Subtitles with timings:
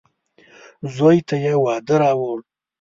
[0.95, 2.39] زوی ته يې واده راووړ.